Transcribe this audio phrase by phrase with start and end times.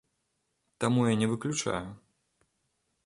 [0.83, 1.85] Таму я не выключаю.